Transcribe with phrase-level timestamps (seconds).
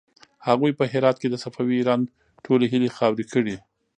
[0.47, 2.01] هغوی په هرات کې د صفوي ایران
[2.45, 3.55] ټولې هيلې خاورې کړې.